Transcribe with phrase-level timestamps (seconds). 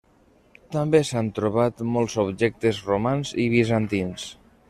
[0.75, 4.27] També s'han trobat molts objectes romans i bizantins.